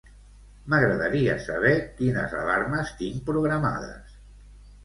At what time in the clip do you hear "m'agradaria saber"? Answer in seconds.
0.73-1.73